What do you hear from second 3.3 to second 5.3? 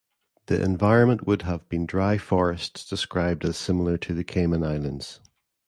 as similar to the Cayman Islands.